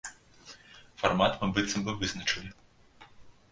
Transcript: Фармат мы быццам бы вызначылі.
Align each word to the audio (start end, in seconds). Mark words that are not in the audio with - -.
Фармат 1.01 1.37
мы 1.43 1.47
быццам 1.59 1.81
бы 1.89 1.93
вызначылі. 2.01 2.51